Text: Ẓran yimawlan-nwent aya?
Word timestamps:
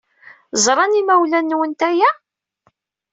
Ẓran 0.63 0.95
yimawlan-nwent 0.97 1.81
aya? 1.89 2.09